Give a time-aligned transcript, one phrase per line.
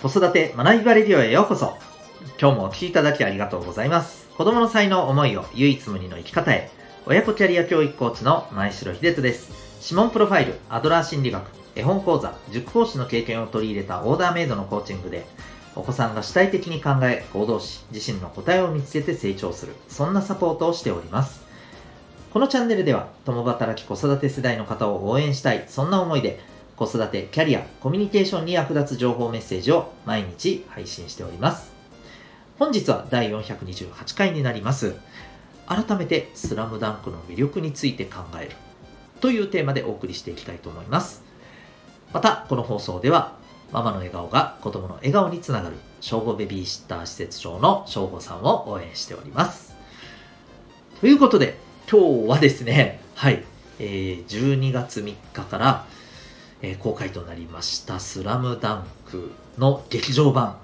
[0.00, 1.76] 子育て学びバレディオへようこそ。
[2.40, 4.28] 今日もお聴きいただきありがとうございます。
[4.36, 6.70] 子供の才能、思いを唯一無二の生き方へ。
[7.06, 9.50] 親子キャリア教育コーチの前城秀人です。
[9.82, 15.26] 指紋プロファイル、アドラー心理学、絵本講座、塾講師の経験を取り入れたオーダーメイドのコーチングで、
[15.74, 21.42] お子さんが主体的に考え、行動し、自身の答えを見つけて成長する、そんなサポートをしております。
[22.32, 26.38] このチャンネルでは、共働き子育て世代の方を応援したい、そんな思いで、
[26.78, 31.72] 子育て、キャリア、コミュニケーションに役立つ情報メッセージを毎日配信しております。
[32.56, 34.94] 本日は第428回になります。
[35.66, 38.52] 改めて、スラムダンクの魅力について考える
[39.20, 41.24] というテーマでお送りしていきたいと思います。
[42.12, 43.36] また、この放送では、
[43.72, 49.74] ママの笑顔が子供の笑顔につながる、正午ベビーシッター施設長の正午さんを応援しております。
[51.00, 51.58] ということで、
[51.90, 53.42] 今日はですね、はい、
[53.80, 55.86] えー12月3日から、
[56.62, 60.56] えー公開となりました「スラムダンクの劇場版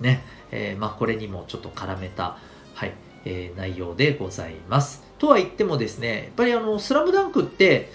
[0.00, 2.36] ね、えーまあ、これにもちょっと絡めた、
[2.74, 2.92] はい
[3.24, 5.04] えー内容でございます。
[5.18, 7.90] とは言ってもですねやっぱりあの「スラムダンクって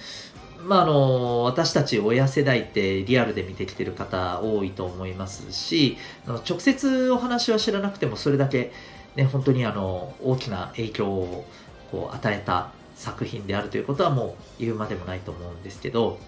[0.64, 8.72] まあ、あの私たち親世代ってリアルで見てきてる方多いと思いますし直接お話は知らなくてもそれだけ、
[9.16, 11.46] ね、本当にあの大きな影響を
[11.92, 16.20] こう与えた作品であるということはもう言うまでもないと思うんですけど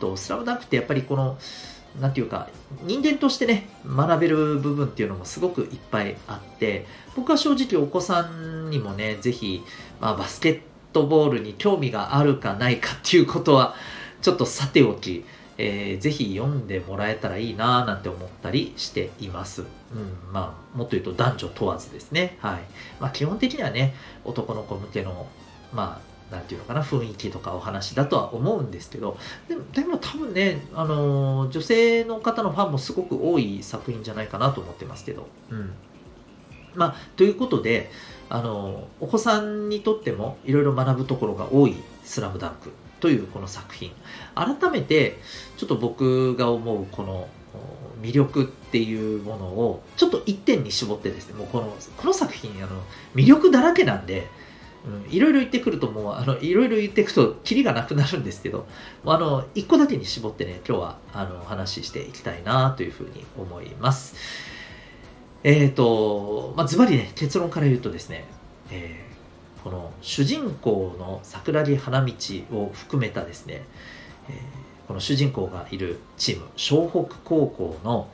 [0.00, 1.38] と、スラムダンクってやっぱりこの、
[2.00, 2.48] なんていうか、
[2.84, 9.62] 人間としてね、学べる部分っていうのもすごくいっぱいあって、僕は正直お子さんにもね、ぜひ、
[10.00, 10.60] まあ、バスケッ
[10.92, 13.74] トボールに興味があるかないかっていうことは、
[14.22, 15.24] ちょっとさておき、
[15.58, 19.62] えーぜひ読んでもらえたらいいなぁなんて思ったりしています。
[19.62, 22.36] うん、まあ、もっと言うと男女問わずですね。
[22.40, 22.60] はい。
[23.00, 25.26] まあ、基本的にはね、男の子向けの、
[25.72, 29.16] まあ、なんていうのかな、雰囲気とかお話だとは思うんですけど、
[29.48, 35.26] でも多分ね、あのー女性の方のファンもすごく多い作品じゃないかなと思ってますけど。
[35.50, 35.72] うん。
[36.74, 37.90] まあ、ということで、
[38.28, 42.70] あのーお子さんにとってもいろいろ学ぶところが多い「スラムダンク
[43.00, 43.92] というこの作品
[44.34, 45.18] 改めて
[45.56, 52.82] ちょっと僕が思うこのお魅力っていうものをちょっと一点に絞ってですねもうこのこの作品あの
[53.14, 54.28] 魅力だらけなんで
[55.10, 58.66] いろいろ言ってくるともうあのいろいろ言っていくとキリがなくなるんですけど
[59.04, 64.14] あの一個だけに絞ってね今日はあのお話ししていきたいなというふうに思います。
[65.44, 68.24] えっ、とまあズバリね結論から言うとですね、
[68.70, 69.08] えー
[69.64, 72.14] この主人公の桜木花道
[72.52, 73.64] を含めたですね、
[74.28, 78.08] えーこの主人公がいるチーム湘北高校の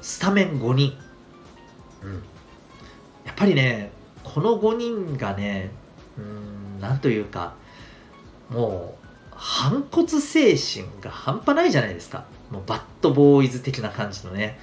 [0.00, 0.96] スタメン5人、
[2.04, 2.14] うん、
[3.24, 3.90] やっぱりね
[4.24, 5.70] この5人がね
[6.18, 7.54] うーんなんというか
[8.48, 12.24] もう反骨精神が半端ないじゃないですか。
[12.50, 14.58] もうバッドボーイズ的な感じのね。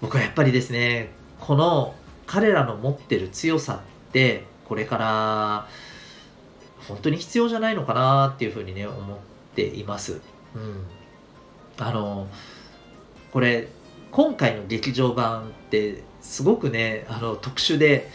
[0.00, 1.94] 僕はやっぱりですねこの
[2.26, 5.68] 彼らの持ってる強さってこれから
[6.88, 9.18] 本当に必要じゃないのかなっていうふうにね思っ
[9.54, 10.20] ています。
[10.54, 10.86] うん、
[11.78, 12.28] あの
[13.32, 13.68] これ
[14.10, 18.10] 今回の劇場版ってすごくねあの特殊で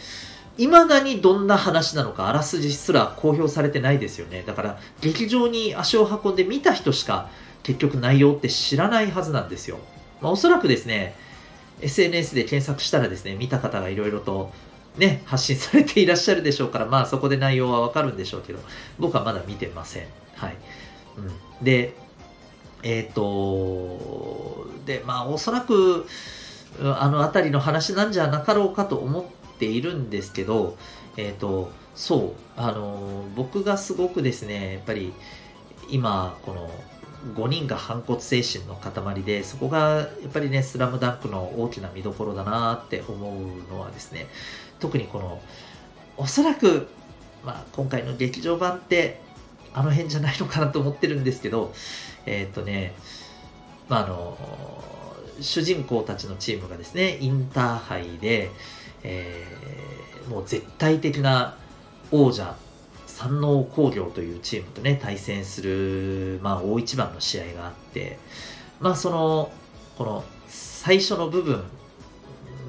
[0.58, 4.42] いまだにどんな話なのかあらすじすら公表されてないですよね。
[4.46, 7.30] だから劇場に足を運んで見た人しか
[7.62, 9.78] 結局内容って知らないはずなんですよ、
[10.20, 11.14] まあ、おそらくですね
[11.82, 14.52] SNS で検索したらですね見た方がいろいろと
[14.96, 18.58] ね発信されていらっしゃるでしょうからまあそこで内容はわかるんでしょうけど
[18.98, 20.06] 僕はまだ見てません。
[20.36, 20.56] はい、
[21.18, 21.20] う
[21.62, 21.94] ん、で
[22.82, 26.06] えっ、とでまあおそらく
[26.82, 30.76] あの辺りの話なんじゃなかろうかと思ってているんですけど
[31.16, 35.12] えっ、とそうあの僕がすごくですねやっぱり
[35.90, 36.70] 今この
[37.34, 44.26] 5人が反骨精神の塊でそこがやっぱりね「スラムダンクの大きな見どころだなって思うのはですね
[44.78, 45.40] 特にこの
[46.16, 46.88] おそらく、
[47.44, 49.20] まあ、今回の劇場版って
[49.74, 51.72] あの辺じゃないのかなと思ってるんですけど
[52.24, 52.94] えっ、とね
[53.88, 54.38] まああの
[55.40, 58.50] 主人公たちのチームがですねインターハイで、
[59.02, 61.56] えーもう絶対的な
[62.12, 62.56] 王者
[63.06, 68.18] 山王工業というチームとね対戦する、まあ、大一番の試合があって
[68.78, 69.50] まあその
[69.98, 71.64] この最初の部分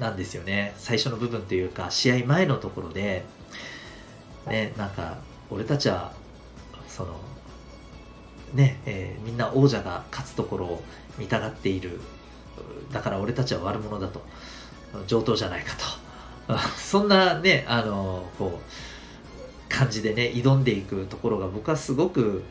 [0.00, 0.74] なんですよね。
[0.76, 3.24] 最初の部分というか試合前のところで
[4.48, 5.18] ねなんか
[5.50, 6.12] 俺たちは
[6.88, 7.20] その
[8.52, 10.82] ね、えーみんな王者が勝つところを
[11.16, 12.00] 見たがっている。
[12.92, 14.20] だから俺たちは悪者だと。
[15.06, 16.01] 上等じゃないかと。
[16.58, 22.42] そんなねあのこう感じでね挑んでいくところが僕はすごく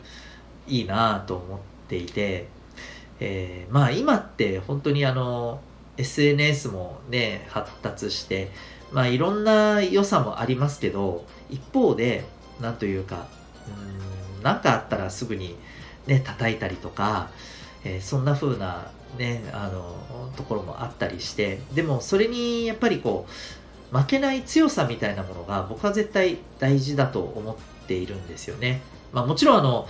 [0.66, 1.58] いいなと思っ
[1.88, 2.46] ていて、
[3.20, 5.60] えーまあ今って本当にあの
[5.96, 8.50] SNS もね、発達して、
[8.92, 12.24] まあいろんな良さもありますけど、一方で、
[12.60, 13.28] なんというか、
[14.38, 15.56] うん、なんかあったらすぐに
[16.06, 17.30] ね、叩いたりとか、
[17.84, 23.32] えー、そんな風なね、あの、ところもあったりして、でもそれにやっぱりこう、
[23.92, 28.80] 負けない強さみたいなものが僕は絶対大事だと思っているんですよね。
[29.12, 29.86] まあもちろんあの、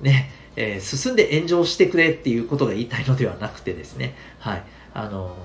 [0.00, 4.62] ね、えー、進んで炎上してくれっていうことが言いたいのではなくてですね、はい、
[4.94, 5.36] あの、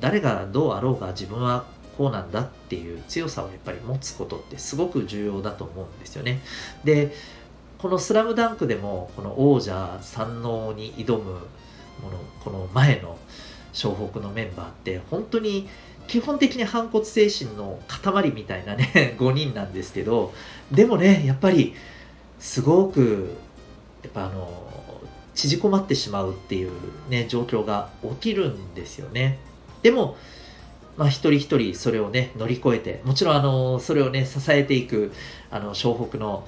[0.00, 1.64] 誰がどうあろうが自分は
[1.96, 6.40] こうなんだっていう強さをやっぱり持つことってすごく重要だと思うんですよね。
[6.84, 7.12] で、
[7.78, 11.32] この「スラムダンクでもこの王者三能に挑む
[12.02, 13.16] ものこの前の
[13.72, 15.68] 湘北のメンバーって本当に
[16.08, 20.32] 基本的に反骨精神の塊みたいなね 5人なんですけど
[20.72, 21.74] でもねやっぱり
[22.40, 23.36] すごく
[24.02, 24.64] やっぱあの
[25.34, 26.70] 縮こまってしまうっていう
[27.08, 29.38] ね状況が起きるんですよね。
[29.82, 30.16] でも
[30.96, 35.12] まあ、一人一人それをね乗り越えてもちろんあのそれをね支えていく
[35.48, 36.44] あの湘北の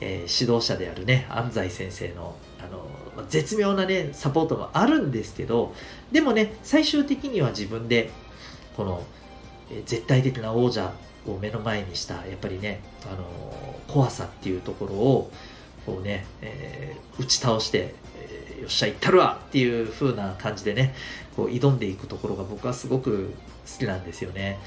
[0.00, 2.86] えー、指導者であるね安西先生のあの
[3.28, 5.74] 絶妙なねサポートもあるんですけど
[6.12, 8.10] でもね最終的には自分で
[8.78, 9.02] この、
[9.84, 10.94] 絶対的な王者
[11.26, 13.26] を目の前にしたやっぱりね、あの
[13.86, 15.30] 怖さっていうところを
[15.84, 20.94] こうね、えー、打ち倒して、えー、よっしゃ行ったるわっていう風な感じでね
[21.36, 23.34] こう挑んでいくところが僕はすごく
[23.70, 24.58] 好きなんですよね。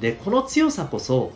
[0.00, 1.32] でこの強さこそ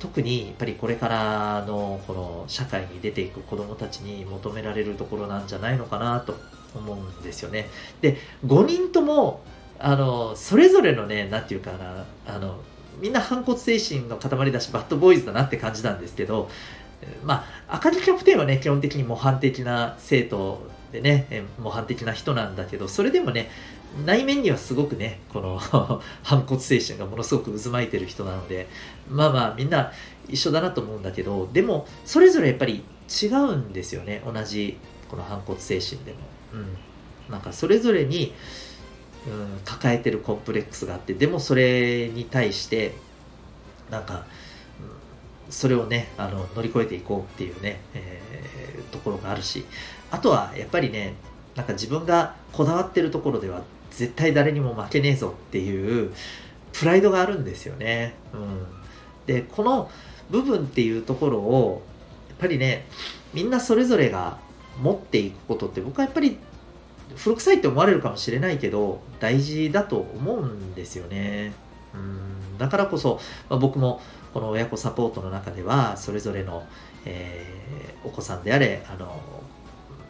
[0.00, 6.36] 特にやっぱりこれからのこの社会に出ていく子どもたちに求められるところなんじゃないのかなと
[6.74, 7.68] 思うんですよね。
[8.00, 8.16] で
[8.46, 9.40] 5人とも
[9.84, 12.58] あのそれぞれのね何て言うかなあの
[13.00, 16.48] みんな反骨精神の塊だしバッドボーイズだなって感じなんですけど
[17.22, 23.50] まあ赤木キャプテンはね基本的に模範的な生徒でね模範的な人なんだけどそれでもね
[24.06, 25.58] 内面にはすごくね、この
[26.24, 28.66] 反骨精神がものすごく渦巻いてる人なので、
[29.08, 29.92] まあまあみんな
[30.28, 32.82] 一緒だなと思うんだけど、でもそれぞれやっぱり
[33.22, 34.78] 違うんですよね、同じ
[35.08, 36.18] この反骨精神でも。
[36.54, 36.76] うん。
[37.30, 38.34] なんかそれぞれに、
[39.26, 42.94] うん、抱えてるコンプレックスがあって、でもそれに対して、
[43.90, 44.26] なんか、
[45.50, 49.64] それをね、あの乗り越えていこうっていうね、えー、ところがあるし、
[50.10, 51.14] あとはやっぱりね、
[51.54, 56.12] なんか自分がこだわってるところでは絶対誰にも負けねえぞっていう
[56.72, 58.14] プライドがあるんですよね。
[58.32, 58.66] うん、
[59.26, 59.90] でこの
[60.30, 61.82] 部分っていうところを
[62.28, 62.86] やっぱりね
[63.32, 64.38] みんなそれぞれが
[64.82, 66.38] 持っていくことって僕はやっぱり
[67.16, 71.52] 古臭いって思われるかもしれないけど大事だと思うんですよね。
[71.94, 74.00] うんだからこそ、まあ、僕も
[74.32, 76.66] この親子サポートの中ではそれぞれの、
[77.04, 79.22] えー、お子さんであれあの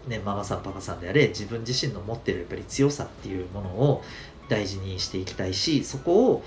[0.07, 4.03] ね、ママさんパパさんであれ自分自身の持ってるやっぱり強さっていうものを
[4.49, 6.45] 大事にしていきたいしそこを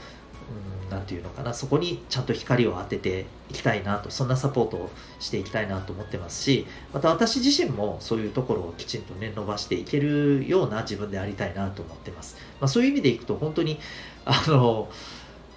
[0.89, 1.53] 何て言うのかな。
[1.53, 4.09] そこにちゃんと光を当てていきたいなと。
[4.09, 4.89] そんなサポートを
[5.19, 13.79] していきたいなと思ってますしまた私自身もそういうところをきちんとね伸ばしていけるような自分でありたいなと思ってます、まあ、そういう意味でいくと本当に
[14.25, 14.89] あの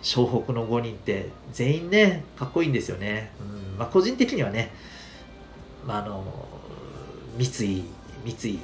[0.02, 3.78] 湘北の5人って全員ねかっこいいんですよね、うん。
[3.78, 4.72] まあ、個人的にはね、
[5.86, 6.24] まあ、あの
[7.36, 7.84] 三井
[8.24, 8.58] 三井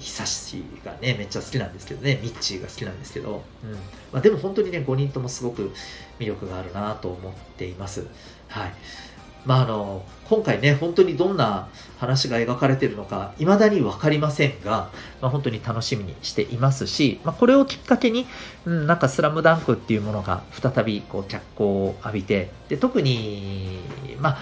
[0.00, 3.72] 久志がねめっちゃ好きなんですけどねミッチーが好きなんですけど、うん。
[4.12, 5.72] まあ、でも本当にね5人ともすごく
[6.18, 8.06] 魅力があるなと思っています。
[8.48, 8.72] はい。
[9.44, 14.90] まああの今回ね本当にどんな話が描かれてるのか未だに分かりませんが、
[15.20, 18.26] まあ、本当に楽しみにしていますし、まあ、これをきっかけに、
[18.64, 23.80] うん、なんか「スラムダンクっていうものが再びこう脚光を浴びてで特に
[24.20, 24.38] まあ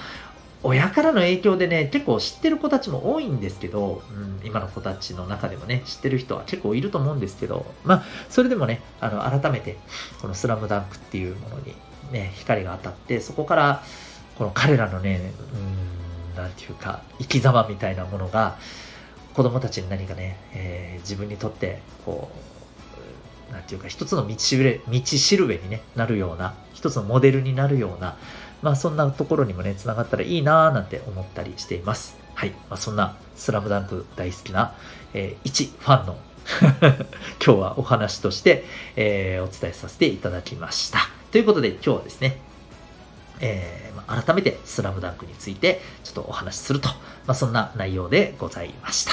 [0.63, 9.77] 親からの影響でね、結構知ってる子たちも多いんですけど、うん、今の子たちの中でもね、知ってる人は結構いると思うんですけど、まあ、それでもね、あの、改めて、
[10.21, 11.75] このスラムダンクっていうものに
[12.13, 13.83] ね、光が当たって、そこから、
[14.37, 15.33] この彼らのね、
[16.35, 18.57] うん、なんていうか、生き様みたいなものが、
[19.35, 22.31] 子供たちに何かね、えー、自分にとって、こ
[23.51, 28.17] う、なんていうか、一つの道しるべ、道しるべに、ね、なるような、一つのモデルになるような、
[28.63, 32.17] まあそんなところにもね、繋がったらいいなーなんて思ったりしています。
[32.35, 32.51] はい。
[32.71, 34.75] まあそんなスラムダンク大好きな、
[35.15, 36.17] えー、一ファンの
[37.45, 38.65] 今日はお話として、
[38.97, 41.01] えー、お伝えさせていただきました。
[41.31, 42.39] ということで今日はですね、
[43.41, 46.95] えー、まあ、改めてスラムダンクについてちょっとお話しすると、ま
[47.33, 49.13] あ、そんな内容でございました。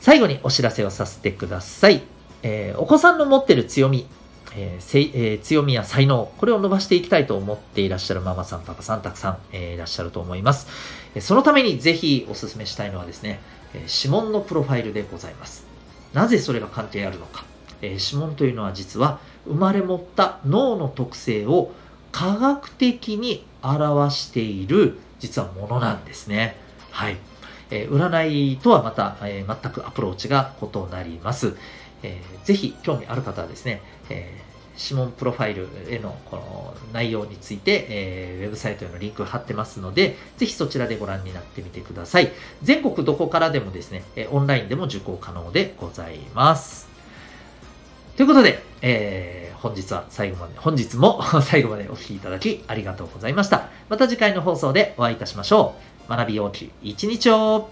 [0.00, 2.02] 最後にお知らせをさせてください。
[2.42, 4.06] えー、お子さんの持ってる強み、
[4.56, 10.66] えーえー、強みや才能、これを伸ばしていきたいと思っていらっしゃるママさん、パパさん、たくさん、えー、いらっしゃると思います。
[11.20, 13.40] そのためにぜひお勧めしたいのはですね、
[13.72, 15.66] 指紋のプロファイルでございます。
[16.12, 17.44] なぜそれが関係あるのか。
[17.82, 21.72] えー、指紋というのは実は生まれ持った脳の特性を
[22.12, 26.56] 科学的に表している実はものなんですね。
[26.90, 27.16] はい。
[27.70, 31.56] えー、占いとはまた、えー、全くアプローチが異なります。
[32.02, 42.30] えー、ぜひ興味ある方はですね、えー、指紋プロファイルへのこの内容について、えー、ウェブサイトへのリンク貼ってますので、ぜひそちらでご覧になってみてください。
[42.62, 46.88] 全国どこからでもですね、えオンラインでも受講可能でございます。
[48.16, 53.68] ということで、えー、本日は最後まで、本日も 最後までお聴きいただきありがとうございました。
[53.88, 55.74] また次回の放送でお会いいたしましょ
[56.08, 56.10] う。
[56.10, 57.70] 学びようき一日を